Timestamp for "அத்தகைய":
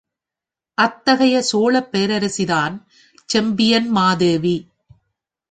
0.77-1.41